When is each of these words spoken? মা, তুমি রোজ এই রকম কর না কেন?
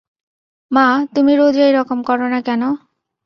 মা, 0.71 0.85
তুমি 1.15 1.31
রোজ 1.35 1.55
এই 1.57 1.71
রকম 1.73 1.99
কর 2.03 2.19
না 2.33 2.39
কেন? 2.41 2.63